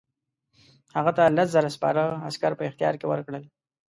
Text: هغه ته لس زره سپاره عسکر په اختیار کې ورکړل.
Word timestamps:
هغه 0.95 1.11
ته 1.17 1.23
لس 1.37 1.47
زره 1.55 1.69
سپاره 1.75 2.03
عسکر 2.29 2.51
په 2.57 2.63
اختیار 2.69 2.93
کې 2.97 3.09
ورکړل. 3.11 3.43